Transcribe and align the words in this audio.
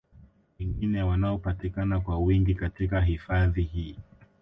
wengine 0.59 1.03
wanaopatikana 1.03 1.99
kwa 1.99 2.19
wingi 2.19 2.55
katika 2.55 3.01
hifadhi 3.01 3.63
hii 3.63 3.97